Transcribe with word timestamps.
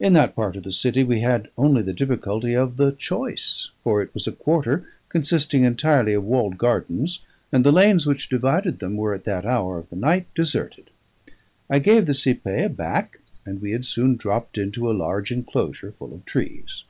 In 0.00 0.14
that 0.14 0.34
part 0.34 0.56
of 0.56 0.62
the 0.62 0.72
city 0.72 1.04
we 1.04 1.20
had 1.20 1.50
only 1.58 1.82
the 1.82 1.92
difficulty 1.92 2.54
of 2.54 2.78
the 2.78 2.90
choice, 2.90 3.68
for 3.82 4.00
it 4.00 4.08
was 4.14 4.26
a 4.26 4.32
quarter 4.32 4.88
consisting 5.10 5.62
entirely 5.62 6.14
of 6.14 6.24
walled 6.24 6.56
gardens, 6.56 7.20
and 7.52 7.62
the 7.62 7.70
lanes 7.70 8.06
which 8.06 8.30
divided 8.30 8.78
them 8.78 8.96
were 8.96 9.12
at 9.12 9.24
that 9.24 9.44
hour 9.44 9.76
of 9.76 9.90
the 9.90 9.96
night 9.96 10.24
deserted. 10.34 10.88
I 11.68 11.80
gave 11.80 12.06
the 12.06 12.14
cipaye 12.14 12.64
a 12.64 12.70
back, 12.70 13.18
and 13.44 13.60
we 13.60 13.72
had 13.72 13.84
soon 13.84 14.16
dropped 14.16 14.56
into 14.56 14.90
a 14.90 14.96
large 14.96 15.30
enclosure 15.30 15.92
full 15.92 16.14
of 16.14 16.24
trees. 16.24 16.84